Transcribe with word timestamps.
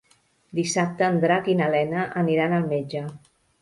Dissabte 0.59 1.05
en 1.09 1.21
Drac 1.27 1.53
i 1.55 1.57
na 1.61 1.69
Lena 1.77 2.09
aniran 2.25 2.61
al 2.61 2.71
metge. 2.77 3.09